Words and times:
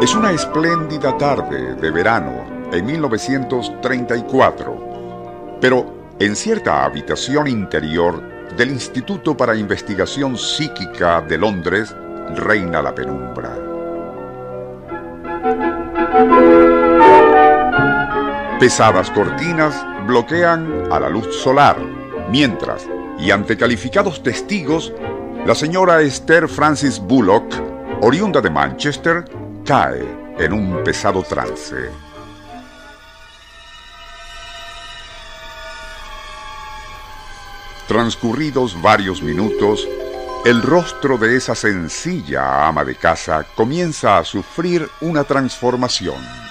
Es 0.00 0.14
una 0.14 0.32
espléndida 0.32 1.18
tarde 1.18 1.74
de 1.74 1.90
verano 1.90 2.46
en 2.72 2.86
1934, 2.86 5.58
pero 5.60 6.14
en 6.18 6.34
cierta 6.34 6.84
habitación 6.84 7.48
interior 7.48 8.22
del 8.56 8.70
Instituto 8.70 9.36
para 9.36 9.54
Investigación 9.54 10.38
Psíquica 10.38 11.20
de 11.20 11.36
Londres 11.36 11.94
reina 12.36 12.80
la 12.80 12.94
penumbra. 12.94 13.54
Pesadas 18.58 19.08
cortinas 19.12 19.86
bloquean 20.04 20.90
a 20.90 20.98
la 20.98 21.08
luz 21.08 21.32
solar, 21.40 21.78
mientras, 22.28 22.88
y 23.16 23.30
ante 23.30 23.56
calificados 23.56 24.20
testigos, 24.20 24.92
la 25.46 25.54
señora 25.54 26.00
Esther 26.00 26.48
Francis 26.48 26.98
Bullock, 26.98 27.54
oriunda 28.00 28.40
de 28.40 28.50
Manchester, 28.50 29.24
cae 29.64 30.04
en 30.40 30.52
un 30.52 30.82
pesado 30.82 31.22
trance. 31.22 31.88
Transcurridos 37.86 38.82
varios 38.82 39.22
minutos, 39.22 39.86
el 40.44 40.62
rostro 40.62 41.16
de 41.16 41.36
esa 41.36 41.54
sencilla 41.54 42.66
ama 42.66 42.84
de 42.84 42.96
casa 42.96 43.46
comienza 43.54 44.18
a 44.18 44.24
sufrir 44.24 44.90
una 45.00 45.22
transformación. 45.22 46.48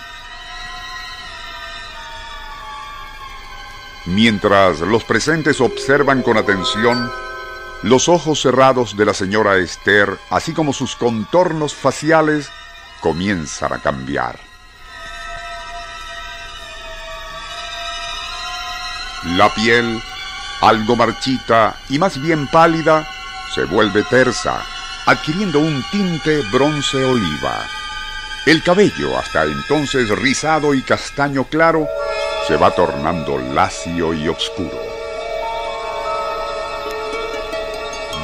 Mientras 4.07 4.79
los 4.79 5.03
presentes 5.03 5.59
observan 5.59 6.21
con 6.21 6.37
atención, 6.37 7.11
los 7.83 8.07
ojos 8.07 8.41
cerrados 8.41 8.95
de 8.95 9.03
la 9.03 9.13
señora 9.13 9.57
Esther, 9.57 10.17
así 10.29 10.53
como 10.53 10.71
sus 10.71 10.95
contornos 10.95 11.75
faciales, 11.75 12.49
comienzan 13.01 13.73
a 13.73 13.79
cambiar. 13.79 14.39
La 19.35 19.53
piel, 19.53 20.01
algo 20.61 20.95
marchita 20.95 21.75
y 21.89 21.99
más 21.99 22.21
bien 22.21 22.47
pálida, 22.47 23.05
se 23.53 23.65
vuelve 23.65 24.03
tersa, 24.03 24.65
adquiriendo 25.05 25.59
un 25.59 25.83
tinte 25.91 26.43
bronce 26.53 27.03
oliva. 27.03 27.67
El 28.45 28.63
cabello, 28.63 29.19
hasta 29.19 29.43
entonces 29.43 30.07
rizado 30.17 30.73
y 30.73 30.81
castaño 30.81 31.43
claro, 31.43 31.89
se 32.47 32.55
va 32.55 32.71
tornando 32.71 33.37
lacio 33.37 34.13
y 34.13 34.29
oscuro. 34.29 34.79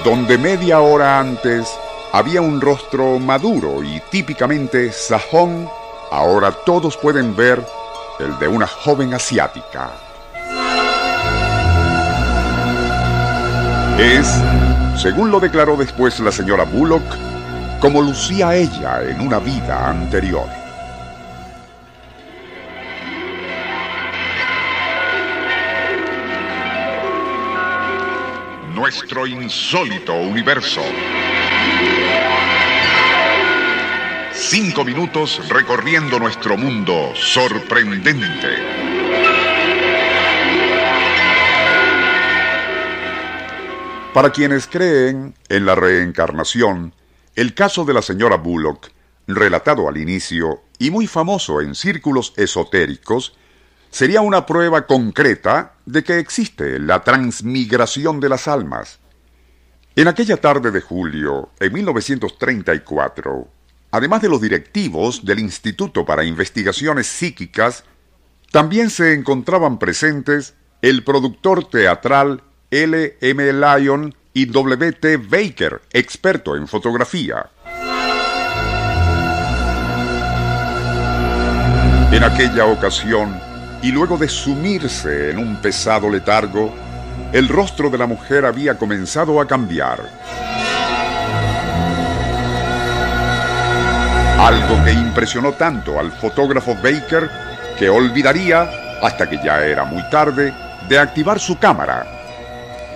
Donde 0.05 0.37
media 0.37 0.79
hora 0.79 1.19
antes 1.19 1.67
había 2.13 2.41
un 2.41 2.61
rostro 2.61 3.19
maduro 3.19 3.83
y 3.83 3.99
típicamente 4.09 4.93
sajón, 4.93 5.69
ahora 6.09 6.53
todos 6.65 6.95
pueden 6.95 7.35
ver 7.35 7.65
el 8.19 8.39
de 8.39 8.47
una 8.47 8.65
joven 8.65 9.13
asiática. 9.13 9.91
Es, 13.99 14.27
según 15.01 15.31
lo 15.31 15.41
declaró 15.41 15.75
después 15.75 16.21
la 16.21 16.31
señora 16.31 16.63
Bullock, 16.63 17.03
como 17.81 18.01
lucía 18.01 18.55
ella 18.55 19.01
en 19.03 19.19
una 19.19 19.39
vida 19.39 19.89
anterior. 19.89 20.62
Nuestro 28.83 29.25
insólito 29.25 30.13
universo. 30.13 30.81
Cinco 34.33 34.83
minutos 34.83 35.47
recorriendo 35.47 36.19
nuestro 36.19 36.57
mundo 36.57 37.13
sorprendente. 37.15 38.57
Para 44.13 44.31
quienes 44.31 44.67
creen 44.67 45.33
en 45.47 45.65
la 45.65 45.75
reencarnación, 45.75 46.93
el 47.37 47.53
caso 47.53 47.85
de 47.85 47.93
la 47.93 48.01
señora 48.01 48.35
Bullock, 48.35 48.89
relatado 49.27 49.87
al 49.87 49.95
inicio 49.95 50.61
y 50.77 50.91
muy 50.91 51.07
famoso 51.07 51.61
en 51.61 51.73
círculos 51.73 52.33
esotéricos, 52.35 53.33
sería 53.93 54.21
una 54.21 54.47
prueba 54.47 54.87
concreta 54.87 55.75
de 55.85 56.03
que 56.03 56.17
existe 56.17 56.79
la 56.79 57.03
transmigración 57.03 58.19
de 58.19 58.27
las 58.27 58.47
almas. 58.47 58.97
En 59.95 60.07
aquella 60.07 60.37
tarde 60.37 60.71
de 60.71 60.81
julio, 60.81 61.51
en 61.59 61.73
1934, 61.73 63.47
además 63.91 64.23
de 64.23 64.29
los 64.29 64.41
directivos 64.41 65.23
del 65.23 65.37
Instituto 65.37 66.03
para 66.05 66.23
Investigaciones 66.23 67.05
Psíquicas, 67.05 67.83
también 68.51 68.89
se 68.89 69.13
encontraban 69.13 69.77
presentes 69.77 70.55
el 70.81 71.03
productor 71.03 71.69
teatral 71.69 72.41
L. 72.71 73.17
M. 73.21 73.53
Lyon 73.53 74.15
y 74.33 74.45
W. 74.47 74.91
T. 74.93 75.17
Baker, 75.17 75.81
experto 75.91 76.55
en 76.55 76.67
fotografía. 76.67 77.51
En 82.11 82.23
aquella 82.23 82.65
ocasión, 82.65 83.52
y 83.83 83.91
luego 83.91 84.17
de 84.17 84.29
sumirse 84.29 85.29
en 85.29 85.37
un 85.37 85.57
pesado 85.57 86.09
letargo, 86.09 86.73
el 87.33 87.49
rostro 87.49 87.89
de 87.89 87.97
la 87.97 88.07
mujer 88.07 88.45
había 88.45 88.77
comenzado 88.77 89.41
a 89.41 89.45
cambiar. 89.45 89.99
Algo 94.39 94.83
que 94.85 94.93
impresionó 94.93 95.51
tanto 95.51 95.99
al 95.99 96.13
fotógrafo 96.13 96.75
Baker 96.75 97.29
que 97.77 97.89
olvidaría, 97.89 98.69
hasta 99.01 99.29
que 99.29 99.37
ya 99.43 99.65
era 99.65 99.83
muy 99.83 100.01
tarde, 100.09 100.53
de 100.87 100.97
activar 100.97 101.39
su 101.39 101.59
cámara. 101.59 102.05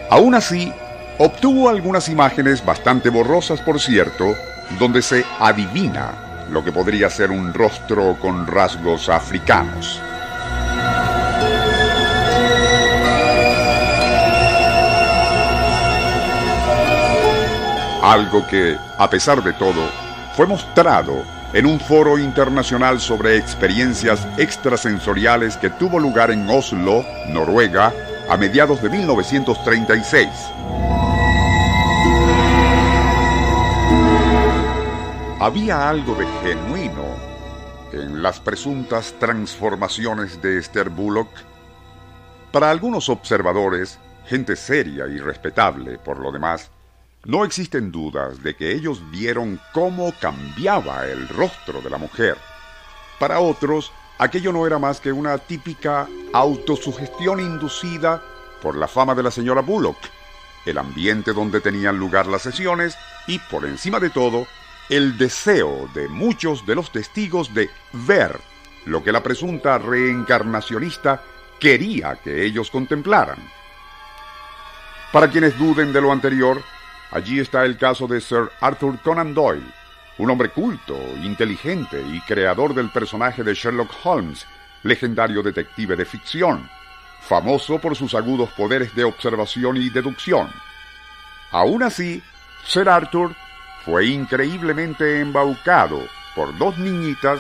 Aún 0.10 0.36
así, 0.36 0.72
obtuvo 1.18 1.68
algunas 1.68 2.08
imágenes 2.08 2.64
bastante 2.64 3.10
borrosas, 3.10 3.60
por 3.60 3.82
cierto, 3.82 4.36
donde 4.80 5.02
se 5.02 5.26
adivina 5.40 6.12
lo 6.50 6.64
que 6.64 6.72
podría 6.72 7.10
ser 7.10 7.32
un 7.32 7.54
rostro 7.54 8.16
con 8.22 8.48
rasgos 8.48 9.10
africanos. 9.10 10.02
Algo 18.08 18.48
que, 18.48 18.78
a 18.98 19.10
pesar 19.10 19.44
de 19.44 19.52
todo, 19.52 19.82
fue 20.34 20.48
mostrado 20.48 21.26
en 21.52 21.66
un 21.66 21.78
foro 21.78 22.18
internacional 22.18 23.02
sobre 23.02 23.36
experiencias 23.36 24.26
extrasensoriales 24.38 25.58
que 25.58 25.70
tuvo 25.72 26.00
lugar 26.00 26.32
en 26.32 26.50
Oslo, 26.50 27.04
Noruega, 27.28 27.94
a 28.30 28.38
mediados 28.38 28.82
de 28.82 28.90
1936. 28.92 30.30
Había 35.42 35.90
algo 35.90 36.16
de 36.16 36.28
genuino 36.44 37.04
en 37.92 38.24
las 38.24 38.40
presuntas 38.40 39.16
transformaciones 39.20 40.42
de 40.42 40.60
Esther 40.60 40.90
Bullock 40.90 41.28
Para 42.54 42.72
algunos 42.72 43.10
observadores, 43.10 44.00
gente 44.26 44.56
seria 44.56 45.08
y 45.08 45.18
respetable 45.20 45.98
por 45.98 46.20
lo 46.20 46.32
demás, 46.32 46.72
no 47.26 47.44
existen 47.44 47.92
dudas 47.92 48.42
de 48.42 48.56
que 48.56 48.72
ellos 48.74 49.02
vieron 49.12 49.60
cómo 49.74 50.14
cambiaba 50.20 51.06
el 51.08 51.28
rostro 51.28 51.82
de 51.82 51.90
la 51.90 51.98
mujer. 51.98 52.38
Para 53.20 53.40
otros, 53.40 53.92
aquello 54.18 54.54
no 54.54 54.66
era 54.66 54.80
más 54.80 55.00
que 55.00 55.12
una 55.12 55.38
típica 55.38 56.08
autosugestión 56.34 57.40
inducida 57.40 58.22
por 58.62 58.76
la 58.78 58.88
fama 58.88 59.16
de 59.16 59.24
la 59.24 59.32
señora 59.32 59.62
Bullock, 59.62 59.98
el 60.66 60.78
ambiente 60.78 61.34
donde 61.34 61.62
tenían 61.62 61.98
lugar 61.98 62.28
las 62.28 62.44
sesiones 62.44 62.98
y, 63.28 63.40
por 63.40 63.66
encima 63.66 64.00
de 64.00 64.10
todo, 64.10 64.48
el 64.90 65.18
deseo 65.18 65.90
de 65.94 66.08
muchos 66.08 66.66
de 66.66 66.76
los 66.76 66.92
testigos 66.92 67.54
de 67.54 67.70
ver 67.92 68.40
lo 68.86 69.04
que 69.04 69.12
la 69.12 69.22
presunta 69.22 69.78
reencarnacionista 69.78 71.22
quería 71.60 72.16
que 72.16 72.46
ellos 72.46 72.72
contemplaran. 72.72 73.38
Para 75.12 75.30
quienes 75.30 75.58
duden 75.58 75.92
de 75.94 76.02
lo 76.02 76.12
anterior, 76.12 76.62
allí 77.12 77.40
está 77.40 77.66
el 77.66 77.78
caso 77.78 78.08
de 78.08 78.22
Sir 78.22 78.52
Arthur 78.62 79.00
Conan 79.00 79.34
Doyle, 79.34 79.66
un 80.18 80.30
hombre 80.30 80.50
culto, 80.50 80.98
inteligente 81.24 82.02
y 82.12 82.20
creador 82.22 82.74
del 82.74 82.90
personaje 82.90 83.44
de 83.44 83.54
Sherlock 83.54 83.92
Holmes, 84.04 84.46
legendario 84.84 85.44
detective 85.44 85.96
de 85.96 86.06
ficción, 86.06 86.70
famoso 87.22 87.80
por 87.80 87.96
sus 87.96 88.16
agudos 88.16 88.50
poderes 88.52 88.96
de 88.96 89.04
observación 89.04 89.78
y 89.78 89.90
deducción. 89.90 90.50
Aún 91.52 91.84
así, 91.84 92.22
Sir 92.66 92.90
Arthur 92.90 93.36
fue 93.86 94.08
increíblemente 94.08 95.22
embaucado 95.22 96.02
por 96.36 96.58
dos 96.58 96.78
niñitas 96.78 97.40